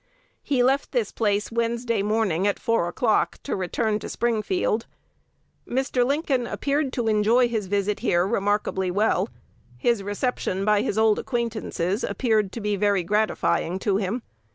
"He 0.41 0.63
left 0.63 0.93
this 0.93 1.11
place 1.11 1.51
Wednesday 1.51 2.01
morning 2.01 2.47
at 2.47 2.57
four 2.57 2.87
o'clock 2.87 3.37
to 3.43 3.55
return 3.55 3.99
to 3.99 4.09
Springfield.... 4.09 4.87
Mr. 5.69 6.03
Lincoln 6.03 6.47
appeared 6.47 6.91
to 6.93 7.07
enjoy 7.07 7.47
his 7.47 7.67
visit 7.67 7.99
here 7.99 8.25
remarkably 8.25 8.89
well. 8.89 9.29
His 9.77 10.01
reception 10.01 10.65
by 10.65 10.81
his 10.81 10.97
old 10.97 11.19
acquaintances 11.19 12.03
appeared 12.03 12.51
to 12.53 12.59
be 12.61 12.75
very 12.75 13.03
gratifying 13.03 13.77
to 13.77 13.97
him. 13.97 14.23